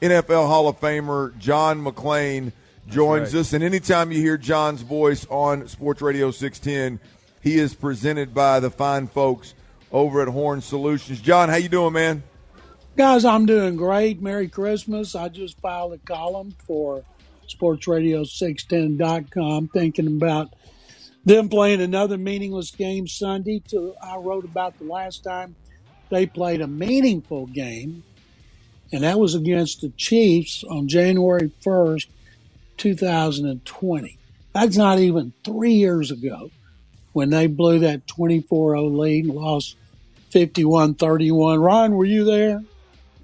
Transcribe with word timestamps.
NFL 0.00 0.46
Hall 0.46 0.68
of 0.68 0.80
Famer 0.80 1.36
John 1.38 1.84
McClain 1.84 2.52
joins 2.88 3.34
right. 3.34 3.40
us. 3.40 3.52
And 3.52 3.62
anytime 3.62 4.12
you 4.12 4.20
hear 4.20 4.38
John's 4.38 4.82
voice 4.82 5.26
on 5.28 5.68
Sports 5.68 6.02
Radio 6.02 6.30
610, 6.30 7.00
he 7.42 7.58
is 7.58 7.74
presented 7.74 8.34
by 8.34 8.60
the 8.60 8.70
fine 8.70 9.06
folks 9.06 9.54
over 9.92 10.22
at 10.22 10.28
Horn 10.28 10.60
Solutions. 10.60 11.20
John, 11.20 11.48
how 11.48 11.56
you 11.56 11.68
doing, 11.68 11.92
man? 11.92 12.22
Guys, 12.96 13.24
I'm 13.24 13.46
doing 13.46 13.76
great. 13.76 14.20
Merry 14.20 14.48
Christmas. 14.48 15.14
I 15.14 15.28
just 15.28 15.60
filed 15.60 15.92
a 15.92 15.98
column 15.98 16.56
for 16.66 17.04
sportsradio610.com 17.48 19.68
thinking 19.68 20.06
about 20.06 20.54
them 21.24 21.48
playing 21.48 21.80
another 21.80 22.18
meaningless 22.18 22.70
game 22.70 23.06
Sunday. 23.06 23.62
To, 23.68 23.94
I 24.02 24.16
wrote 24.16 24.44
about 24.44 24.78
the 24.78 24.84
last 24.84 25.24
time 25.24 25.56
they 26.10 26.26
played 26.26 26.60
a 26.60 26.66
meaningful 26.66 27.46
game, 27.46 28.02
and 28.92 29.04
that 29.04 29.18
was 29.18 29.34
against 29.34 29.80
the 29.80 29.90
Chiefs 29.90 30.64
on 30.64 30.88
January 30.88 31.52
1st, 31.64 32.06
2020. 32.76 34.18
That's 34.52 34.76
not 34.76 34.98
even 34.98 35.32
three 35.44 35.74
years 35.74 36.10
ago 36.10 36.50
when 37.12 37.30
they 37.30 37.46
blew 37.46 37.80
that 37.80 38.06
24 38.06 38.72
0 38.72 38.84
lead 38.86 39.24
and 39.26 39.34
lost 39.34 39.76
51 40.30 40.94
31. 40.94 41.60
Ron, 41.60 41.94
were 41.94 42.04
you 42.04 42.24
there? 42.24 42.62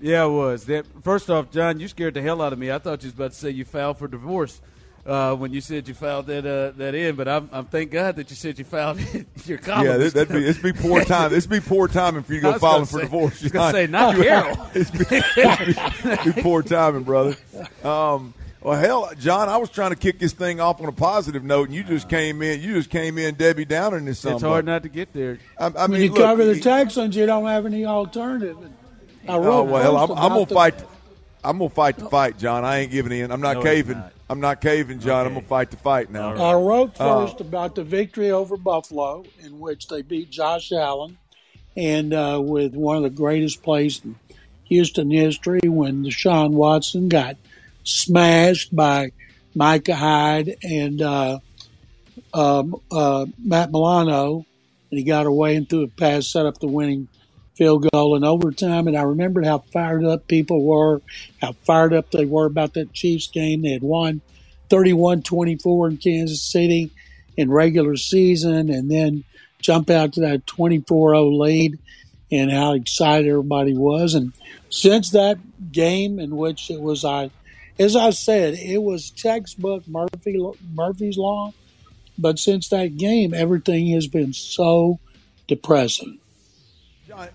Yeah, 0.00 0.24
I 0.24 0.26
was. 0.26 0.70
First 1.02 1.30
off, 1.30 1.50
John, 1.50 1.80
you 1.80 1.88
scared 1.88 2.14
the 2.14 2.22
hell 2.22 2.42
out 2.42 2.52
of 2.52 2.58
me. 2.58 2.70
I 2.70 2.78
thought 2.78 3.02
you 3.02 3.08
was 3.08 3.14
about 3.14 3.32
to 3.32 3.36
say 3.36 3.50
you 3.50 3.64
filed 3.64 3.98
for 3.98 4.08
divorce 4.08 4.60
uh, 5.06 5.34
when 5.36 5.52
you 5.52 5.60
said 5.60 5.86
you 5.88 5.94
filed 5.94 6.26
that 6.26 6.44
uh, 6.46 6.76
that 6.78 6.94
in. 6.94 7.14
But 7.16 7.28
I'm, 7.28 7.48
I'm 7.52 7.64
thank 7.66 7.90
God 7.90 8.16
that 8.16 8.28
you 8.30 8.36
said 8.36 8.58
you 8.58 8.64
filed 8.64 8.98
your 9.46 9.58
column. 9.58 9.86
Yeah, 9.86 9.96
that'd 9.98 10.28
be 10.28 10.44
it'd 10.46 10.62
be 10.62 10.72
poor 10.72 11.04
time. 11.04 11.32
It'd 11.32 11.48
be 11.50 11.60
poor 11.60 11.88
timing 11.88 12.22
for 12.22 12.34
you 12.34 12.40
to 12.40 12.44
go 12.46 12.52
was 12.52 12.60
filing 12.60 12.84
for 12.86 12.98
say- 12.98 13.04
divorce. 13.04 13.40
I 13.40 13.44
was 13.44 13.52
gonna 13.52 13.72
say, 13.72 13.86
not 13.86 14.16
You- 14.16 14.22
Carol. 14.24 14.66
it'd, 14.74 15.08
be, 15.08 15.16
it'd 15.16 16.34
be 16.36 16.42
poor 16.42 16.62
timing, 16.62 17.04
brother. 17.04 17.36
Um, 17.84 18.34
well, 18.60 18.78
hell, 18.80 19.10
John, 19.20 19.48
I 19.48 19.58
was 19.58 19.70
trying 19.70 19.90
to 19.90 19.96
kick 19.96 20.18
this 20.18 20.32
thing 20.32 20.58
off 20.60 20.80
on 20.80 20.88
a 20.88 20.92
positive 20.92 21.44
note, 21.44 21.68
and 21.68 21.74
you 21.76 21.84
just 21.84 22.08
came 22.08 22.42
in. 22.42 22.60
You 22.60 22.74
just 22.74 22.90
came 22.90 23.16
in, 23.16 23.36
Debbie 23.36 23.64
Downer, 23.64 23.96
in 23.98 24.06
this. 24.06 24.24
It's 24.24 24.42
hard 24.42 24.64
not 24.64 24.82
to 24.82 24.88
get 24.88 25.12
there. 25.12 25.38
I, 25.56 25.66
I 25.66 25.68
When 25.70 25.92
mean, 25.92 26.02
you 26.02 26.08
look, 26.08 26.18
cover 26.18 26.44
the 26.44 26.54
he- 26.54 26.60
Texans, 26.60 27.14
you 27.14 27.26
don't 27.26 27.46
have 27.46 27.64
any 27.64 27.84
alternative. 27.84 28.56
I 29.28 29.34
Oh 29.34 29.40
wrote 29.40 29.64
well, 29.64 29.96
I'm, 29.96 30.10
I'm 30.10 30.16
gonna 30.16 30.34
about 30.34 30.48
the- 30.48 30.54
fight. 30.54 30.84
I'm 31.46 31.58
gonna 31.58 31.70
fight 31.70 31.96
the 31.96 32.08
fight, 32.08 32.38
John. 32.38 32.64
I 32.64 32.80
ain't 32.80 32.90
giving 32.90 33.12
in. 33.12 33.30
I'm 33.30 33.40
not 33.40 33.56
No, 33.58 33.62
caving. 33.62 33.96
not. 33.98 34.12
I'm 34.28 34.40
not 34.40 34.60
caving, 34.60 34.98
John. 34.98 35.26
I'm 35.26 35.34
gonna 35.34 35.46
fight 35.46 35.70
the 35.70 35.76
fight 35.76 36.10
now. 36.10 36.34
All 36.36 36.50
I 36.50 36.54
wrote 36.54 37.00
Uh, 37.00 37.24
first 37.26 37.40
about 37.40 37.74
the 37.76 37.84
victory 37.84 38.30
over 38.30 38.56
Buffalo, 38.56 39.24
in 39.44 39.60
which 39.60 39.86
they 39.86 40.02
beat 40.02 40.30
Josh 40.30 40.72
Allen, 40.72 41.18
and 41.76 42.12
uh, 42.12 42.40
with 42.42 42.74
one 42.74 42.96
of 42.96 43.02
the 43.04 43.10
greatest 43.10 43.62
plays 43.62 44.00
in 44.04 44.16
Houston 44.64 45.10
history 45.10 45.60
when 45.64 46.02
Deshaun 46.04 46.50
Watson 46.50 47.08
got 47.08 47.36
smashed 47.84 48.74
by 48.74 49.12
Micah 49.54 49.94
Hyde 49.94 50.56
and 50.64 51.00
uh, 51.00 51.38
um, 52.34 52.74
uh, 52.90 53.26
Matt 53.38 53.70
Milano, 53.70 54.44
and 54.90 54.98
he 54.98 55.04
got 55.04 55.26
away 55.26 55.54
and 55.54 55.68
threw 55.68 55.84
a 55.84 55.88
pass, 55.88 56.28
set 56.28 56.46
up 56.46 56.58
the 56.58 56.66
winning 56.66 57.06
field 57.56 57.88
goal 57.92 58.16
in 58.16 58.24
overtime. 58.24 58.86
And 58.86 58.96
I 58.96 59.02
remembered 59.02 59.46
how 59.46 59.58
fired 59.58 60.04
up 60.04 60.28
people 60.28 60.64
were, 60.64 61.00
how 61.40 61.52
fired 61.52 61.92
up 61.92 62.10
they 62.10 62.24
were 62.24 62.46
about 62.46 62.74
that 62.74 62.92
Chiefs 62.92 63.28
game. 63.28 63.62
They 63.62 63.72
had 63.72 63.82
won 63.82 64.20
31 64.68 65.22
24 65.22 65.88
in 65.88 65.96
Kansas 65.96 66.42
City 66.42 66.90
in 67.36 67.50
regular 67.50 67.96
season 67.96 68.70
and 68.70 68.90
then 68.90 69.24
jump 69.60 69.90
out 69.90 70.14
to 70.14 70.20
that 70.20 70.46
24 70.46 71.14
0 71.14 71.30
lead 71.30 71.78
and 72.30 72.50
how 72.50 72.74
excited 72.74 73.28
everybody 73.28 73.76
was. 73.76 74.14
And 74.14 74.32
since 74.68 75.10
that 75.10 75.38
game, 75.72 76.18
in 76.18 76.36
which 76.36 76.70
it 76.70 76.80
was, 76.80 77.04
I, 77.04 77.30
as 77.78 77.94
I 77.94 78.10
said, 78.10 78.54
it 78.54 78.82
was 78.82 79.10
textbook 79.10 79.86
Murphy 79.86 80.38
Murphy's 80.74 81.16
Law. 81.16 81.52
But 82.18 82.38
since 82.38 82.68
that 82.70 82.96
game, 82.96 83.34
everything 83.34 83.88
has 83.88 84.06
been 84.06 84.32
so 84.32 84.98
depressing. 85.46 86.18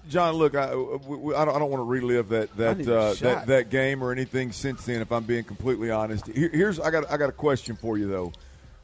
John, 0.09 0.35
look, 0.35 0.55
I, 0.55 0.75
we- 0.75 1.17
we- 1.17 1.35
I 1.35 1.45
don't, 1.45 1.55
I 1.55 1.59
don't 1.59 1.69
want 1.71 1.81
to 1.81 1.85
relive 1.85 2.29
that 2.29 2.55
that 2.57 2.77
uh, 2.87 3.13
that 3.25 3.47
that 3.47 3.69
game 3.69 4.03
or 4.03 4.11
anything 4.11 4.51
since 4.51 4.85
then. 4.85 5.01
If 5.01 5.11
I'm 5.11 5.23
being 5.23 5.43
completely 5.43 5.89
honest, 5.91 6.27
Here, 6.27 6.49
here's 6.53 6.79
I 6.79 6.91
got 6.91 7.11
I 7.11 7.17
got 7.17 7.29
a 7.29 7.33
question 7.33 7.75
for 7.75 7.97
you 7.97 8.07
though, 8.07 8.33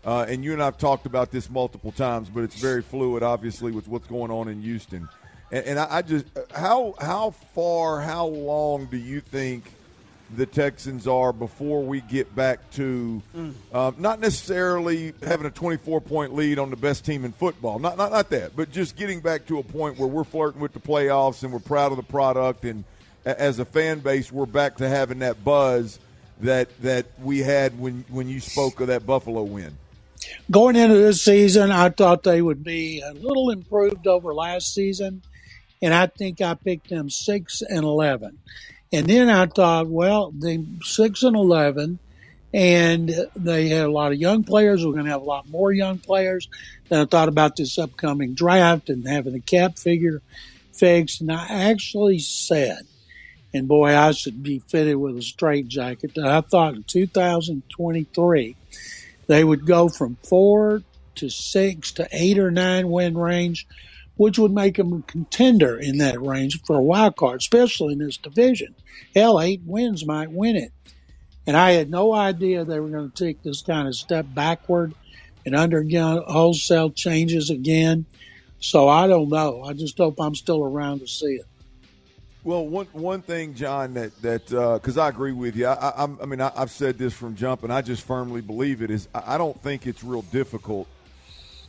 uh, 0.06 0.26
and 0.28 0.44
you 0.44 0.54
and 0.54 0.62
I've 0.64 0.78
talked 0.78 1.06
about 1.06 1.32
this 1.32 1.50
multiple 1.50 1.92
times, 1.92 2.30
but 2.30 2.44
it's 2.44 2.60
very 2.60 2.82
fluid, 2.82 3.24
obviously, 3.24 3.72
with 3.72 3.88
what's 3.88 4.08
going 4.08 4.32
on 4.32 4.48
in 4.48 4.62
Houston. 4.62 5.08
And, 5.52 5.66
and 5.66 5.80
I, 5.80 5.98
I 5.98 6.02
just 6.02 6.26
how 6.54 6.94
how 7.00 7.32
far, 7.56 8.02
how 8.02 8.26
long 8.28 8.86
do 8.88 8.98
you 8.98 9.22
think 9.22 9.72
the 10.36 10.46
Texans 10.46 11.08
are 11.08 11.32
before 11.32 11.84
we 11.84 12.02
get 12.02 12.36
back 12.36 12.60
to 12.72 13.22
um, 13.74 13.96
not 13.98 14.20
necessarily 14.20 15.14
having 15.24 15.46
a 15.46 15.52
24 15.52 16.02
point 16.02 16.36
lead 16.36 16.60
on 16.60 16.70
the 16.70 16.76
best 16.76 17.06
team 17.06 17.24
in 17.26 17.32
football, 17.32 17.80
not, 17.80 17.98
not 17.98 18.12
not 18.12 18.30
that, 18.32 18.56
but 18.56 18.72
just 18.72 18.96
getting 18.96 19.20
back 19.22 19.46
to 19.48 19.60
a 19.60 19.64
point 19.64 19.98
where 19.98 20.08
we're 20.08 20.24
flirting 20.26 20.60
with 20.62 20.74
the 20.74 20.80
playoffs 20.80 21.44
and 21.44 21.54
we're 21.54 21.60
proud 21.60 21.92
of 21.92 21.98
the 21.98 22.04
product, 22.04 22.66
and 22.66 22.84
a- 23.26 23.40
as 23.40 23.60
a 23.60 23.66
fan 23.66 24.00
base, 24.00 24.32
we're 24.32 24.46
back 24.46 24.78
to 24.78 24.88
having 24.90 25.20
that 25.20 25.44
buzz 25.44 26.00
that 26.42 26.70
that 26.82 27.06
we 27.24 27.40
had 27.40 27.80
when 27.80 28.04
when 28.10 28.28
you 28.28 28.40
spoke 28.40 28.80
of 28.82 28.88
that 28.88 29.06
Buffalo 29.06 29.44
win. 29.44 29.78
Going 30.52 30.76
into 30.76 30.96
this 30.96 31.24
season, 31.24 31.72
I 31.72 31.90
thought 31.90 32.24
they 32.24 32.42
would 32.42 32.64
be 32.64 33.02
a 33.02 33.14
little 33.14 33.50
improved 33.50 34.08
over 34.08 34.34
last 34.34 34.74
season, 34.74 35.22
and 35.82 35.94
I 35.94 36.08
think 36.08 36.42
I 36.42 36.54
picked 36.56 36.90
them 36.90 37.10
six 37.10 37.62
and 37.62 37.84
eleven. 37.84 38.40
And 38.92 39.06
then 39.08 39.30
I 39.30 39.46
thought, 39.48 39.88
well, 39.88 40.32
they 40.32 40.64
six 40.84 41.24
and 41.24 41.36
eleven, 41.36 42.00
and 42.54 43.14
they 43.36 43.68
had 43.68 43.86
a 43.86 43.92
lot 43.92 44.12
of 44.12 44.18
young 44.18 44.44
players. 44.44 44.86
We're 44.86 44.94
going 44.94 45.06
to 45.06 45.12
have 45.12 45.22
a 45.22 45.26
lot 45.26 45.50
more 45.50 45.72
young 45.72 45.98
players. 45.98 46.48
Then 46.88 47.02
I 47.02 47.06
thought 47.06 47.28
about 47.28 47.56
this 47.58 47.78
upcoming 47.78 48.34
draft 48.34 48.90
and 48.90 49.08
having 49.08 49.34
the 49.34 49.42
cap 49.42 49.78
figure 49.78 50.22
fixed, 50.74 51.22
and 51.22 51.32
I 51.32 51.70
actually 51.70 52.20
said, 52.20 52.80
and 53.54 53.68
boy, 53.68 53.96
I 53.96 54.12
should 54.12 54.44
be 54.44 54.60
fitted 54.60 54.98
with 54.98 55.18
a 55.18 55.22
straight 55.22 55.68
jacket. 55.68 56.14
That 56.16 56.28
I 56.28 56.42
thought 56.42 56.76
in 56.76 56.84
2023 56.84 58.56
they 59.28 59.44
would 59.44 59.66
go 59.66 59.90
from 59.90 60.18
four 60.24 60.84
to 61.16 61.30
six 61.30 61.92
to 61.94 62.08
eight 62.12 62.38
or 62.38 62.52
nine 62.52 62.90
win 62.90 63.18
range, 63.18 63.68
which 64.18 64.38
would 64.38 64.52
make 64.52 64.76
them 64.78 64.94
a 64.94 65.02
contender 65.12 65.78
in 65.78 66.00
that 66.00 66.22
range 66.22 66.62
for 66.64 66.76
a 66.76 66.84
wild 66.84 67.16
card, 67.16 67.40
especially 67.40 67.94
in 67.94 68.00
this 68.00 68.18
division. 68.18 68.76
Hell, 69.16 69.40
eight 69.40 69.62
wins 69.66 70.06
might 70.06 70.32
win 70.32 70.56
it. 70.56 70.72
And 71.46 71.56
I 71.56 71.72
had 71.72 71.90
no 71.90 72.14
idea 72.14 72.66
they 72.66 72.80
were 72.80 72.90
going 72.90 73.10
to 73.10 73.26
take 73.26 73.42
this 73.42 73.62
kind 73.62 73.88
of 73.88 73.96
step 73.96 74.26
backward 74.34 74.94
and 75.46 75.56
undergo 75.56 76.24
wholesale 76.28 76.90
changes 76.90 77.50
again. 77.50 78.06
So 78.60 78.90
I 78.90 79.08
don't 79.08 79.30
know. 79.30 79.64
I 79.64 79.74
just 79.74 79.98
hope 79.98 80.20
I'm 80.20 80.36
still 80.36 80.64
around 80.64 81.00
to 81.00 81.08
see 81.08 81.36
it. 81.36 81.46
Well, 82.44 82.66
one 82.66 82.86
one 82.94 83.22
thing, 83.22 83.54
John, 83.54 83.94
that 83.96 84.22
that 84.22 84.54
uh, 84.54 84.76
because 84.76 84.98
I 84.98 85.10
agree 85.10 85.34
with 85.34 85.56
you. 85.56 85.68
I, 85.68 85.74
I, 85.74 85.90
I'm- 85.90 86.30
mean, 86.30 86.40
I, 86.40 86.52
I've 86.56 86.72
said 86.72 86.98
this 86.98 87.14
from 87.14 87.36
jump, 87.36 87.64
and 87.64 87.74
I 87.74 87.82
just 87.82 88.04
firmly 88.04 88.40
believe 88.42 88.82
it. 88.82 88.90
Is 88.90 89.08
I 89.14 89.36
I 89.36 89.38
don't 89.38 89.62
think 89.62 89.86
it's 89.86 90.04
real 90.04 90.22
difficult 90.24 90.88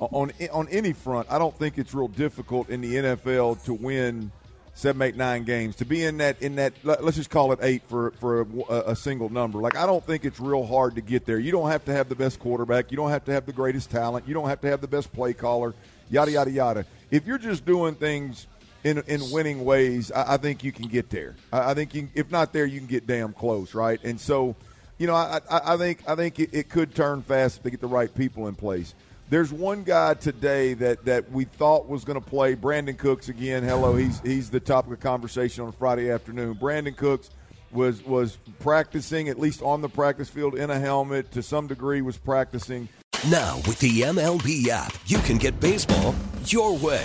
Uh, 0.00 0.04
on 0.12 0.32
on 0.52 0.68
any 0.68 0.92
front. 0.92 1.26
I 1.30 1.38
don't 1.38 1.56
think 1.58 1.76
it's 1.78 1.92
real 1.92 2.08
difficult 2.08 2.68
in 2.70 2.80
the 2.80 2.94
NFL 2.96 3.64
to 3.64 3.74
win 3.74 4.30
seven, 4.74 5.02
eight, 5.02 5.16
nine 5.16 5.42
games 5.42 5.74
to 5.76 5.84
be 5.84 6.04
in 6.04 6.18
that 6.18 6.40
in 6.40 6.54
that. 6.56 6.72
let- 6.84 7.02
Let's 7.02 7.16
just 7.16 7.30
call 7.30 7.50
it 7.52 7.58
eight 7.62 7.82
for 7.88 8.12
for 8.20 8.42
a, 8.70 8.74
a 8.92 8.96
single 8.96 9.28
number. 9.28 9.58
Like 9.58 9.76
I 9.76 9.86
don't 9.86 10.04
think 10.04 10.24
it's 10.24 10.38
real 10.38 10.64
hard 10.64 10.94
to 10.94 11.00
get 11.00 11.26
there. 11.26 11.38
You 11.40 11.50
don't 11.50 11.68
have 11.70 11.84
to 11.86 11.92
have 11.92 12.08
the 12.08 12.14
best 12.14 12.38
quarterback. 12.38 12.92
You 12.92 12.96
don't 12.96 13.10
have 13.10 13.24
to 13.24 13.32
have 13.32 13.44
the 13.44 13.52
greatest 13.52 13.90
talent. 13.90 14.28
You 14.28 14.34
don't 14.34 14.48
have 14.48 14.60
to 14.60 14.68
have 14.68 14.80
the 14.80 14.86
best 14.86 15.12
play 15.12 15.32
caller. 15.32 15.74
Yada 16.10 16.30
yada 16.30 16.50
yada. 16.50 16.86
If 17.10 17.26
you're 17.26 17.38
just 17.38 17.64
doing 17.66 17.96
things 17.96 18.46
in 18.84 18.98
in 19.08 19.20
winning 19.32 19.64
ways, 19.64 20.12
I, 20.12 20.34
I 20.34 20.36
think 20.36 20.62
you 20.62 20.70
can 20.70 20.86
get 20.86 21.10
there. 21.10 21.34
I, 21.52 21.72
I 21.72 21.74
think 21.74 21.92
you, 21.92 22.08
if 22.14 22.30
not 22.30 22.52
there, 22.52 22.66
you 22.66 22.78
can 22.78 22.86
get 22.86 23.04
damn 23.08 23.32
close, 23.32 23.74
right? 23.74 23.98
And 24.04 24.20
so, 24.20 24.54
you 24.98 25.08
know, 25.08 25.16
I, 25.16 25.40
I, 25.50 25.74
I 25.74 25.76
think 25.76 26.08
I 26.08 26.14
think 26.14 26.38
it, 26.38 26.50
it 26.52 26.68
could 26.68 26.94
turn 26.94 27.22
fast 27.22 27.56
if 27.56 27.62
they 27.64 27.70
get 27.70 27.80
the 27.80 27.88
right 27.88 28.14
people 28.14 28.46
in 28.46 28.54
place. 28.54 28.94
There's 29.30 29.52
one 29.52 29.82
guy 29.82 30.14
today 30.14 30.72
that, 30.74 31.04
that 31.04 31.30
we 31.30 31.44
thought 31.44 31.86
was 31.86 32.04
going 32.04 32.20
to 32.20 32.26
play. 32.26 32.56
Brandin 32.56 32.96
Cooks 32.96 33.28
again. 33.28 33.62
Hello, 33.62 33.94
he's 33.94 34.20
he's 34.20 34.48
the 34.48 34.60
topic 34.60 34.92
of 34.92 35.00
conversation 35.00 35.64
on 35.64 35.72
Friday 35.72 36.10
afternoon. 36.10 36.54
Brandin 36.54 36.96
Cooks 36.96 37.30
was 37.70 38.02
was 38.06 38.38
practicing 38.58 39.28
at 39.28 39.38
least 39.38 39.60
on 39.60 39.82
the 39.82 39.88
practice 39.88 40.30
field 40.30 40.54
in 40.54 40.70
a 40.70 40.78
helmet 40.78 41.30
to 41.32 41.42
some 41.42 41.66
degree 41.66 42.00
was 42.00 42.16
practicing 42.16 42.88
Now, 43.28 43.56
with 43.66 43.78
the 43.80 44.02
MLB 44.02 44.68
app, 44.68 44.96
you 45.06 45.18
can 45.18 45.36
get 45.36 45.60
baseball 45.60 46.14
your 46.46 46.76
way. 46.78 47.04